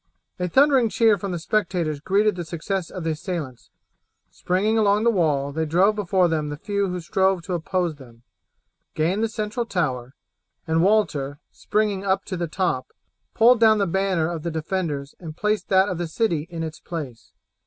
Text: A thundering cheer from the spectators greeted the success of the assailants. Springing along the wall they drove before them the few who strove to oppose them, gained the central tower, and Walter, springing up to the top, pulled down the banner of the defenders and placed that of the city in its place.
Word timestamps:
A 0.39 0.47
thundering 0.49 0.89
cheer 0.89 1.15
from 1.19 1.31
the 1.31 1.37
spectators 1.37 1.99
greeted 1.99 2.35
the 2.35 2.43
success 2.43 2.89
of 2.89 3.03
the 3.03 3.11
assailants. 3.11 3.69
Springing 4.31 4.75
along 4.75 5.03
the 5.03 5.11
wall 5.11 5.51
they 5.51 5.67
drove 5.67 5.95
before 5.95 6.27
them 6.27 6.49
the 6.49 6.57
few 6.57 6.89
who 6.89 6.99
strove 6.99 7.43
to 7.43 7.53
oppose 7.53 7.97
them, 7.97 8.23
gained 8.95 9.23
the 9.23 9.29
central 9.29 9.63
tower, 9.63 10.15
and 10.65 10.81
Walter, 10.81 11.37
springing 11.51 12.03
up 12.03 12.25
to 12.25 12.35
the 12.35 12.47
top, 12.47 12.87
pulled 13.35 13.59
down 13.59 13.77
the 13.77 13.85
banner 13.85 14.27
of 14.27 14.41
the 14.41 14.49
defenders 14.49 15.13
and 15.19 15.37
placed 15.37 15.69
that 15.69 15.87
of 15.87 15.99
the 15.99 16.07
city 16.07 16.47
in 16.49 16.63
its 16.63 16.79
place. 16.79 17.31